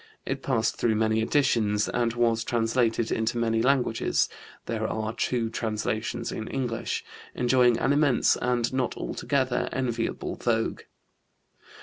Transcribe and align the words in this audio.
It 0.25 0.41
passed 0.41 0.77
through 0.77 0.95
many 0.95 1.21
editions 1.21 1.87
and 1.87 2.11
was 2.15 2.43
translated 2.43 3.11
into 3.11 3.37
many 3.37 3.61
languages 3.61 4.29
(there 4.65 4.87
are 4.87 5.13
two 5.13 5.47
translations 5.51 6.31
in 6.31 6.47
English), 6.47 7.05
enjoying 7.35 7.77
an 7.77 7.93
immense 7.93 8.35
and 8.35 8.73
not 8.73 8.97
altogether 8.97 9.69
enviable 9.71 10.37
vogue. 10.37 10.81